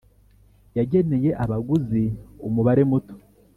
yageneye 0.77 1.29
abaguzi 1.43 2.03
umubare 2.47 2.83
muto 2.91 3.13